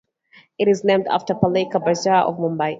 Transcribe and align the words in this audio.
It 0.57 0.67
is 0.67 0.83
named 0.83 1.05
after 1.07 1.35
Palika 1.35 1.79
Bazaar 1.79 2.23
of 2.25 2.37
Mumbai. 2.39 2.69